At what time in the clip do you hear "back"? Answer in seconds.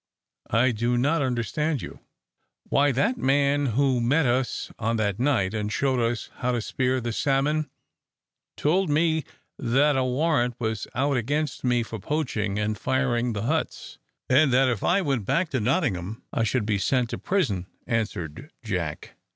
15.25-15.49